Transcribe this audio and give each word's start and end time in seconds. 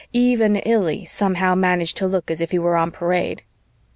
Even 0.13 0.55
Illy 0.55 1.05
somehow 1.05 1.53
managed 1.53 1.95
to 1.97 2.07
look 2.07 2.31
as 2.31 2.41
if 2.41 2.49
he 2.49 2.57
were 2.57 2.75
on 2.75 2.89
parade. 2.89 3.43